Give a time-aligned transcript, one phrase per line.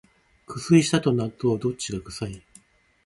[0.47, 2.41] 靴下と納豆、どっちが臭い？